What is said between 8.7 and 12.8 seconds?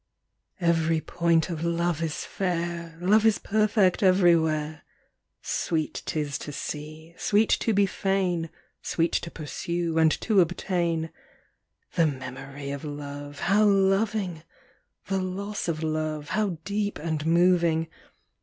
Sweet to pursue and to obtain; The memory